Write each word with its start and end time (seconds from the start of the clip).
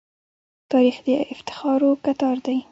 تاریخ 0.71 0.95
د 1.05 1.07
افتخارو 1.33 1.89
کتار 2.05 2.37
دی. 2.45 2.57